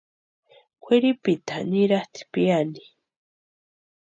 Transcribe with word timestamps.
Kwʼiripita 0.83 1.55
niratʼi 1.69 2.21
piani. 2.31 2.83